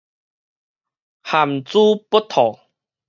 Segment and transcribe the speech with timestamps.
[1.21, 2.57] 含珠不吐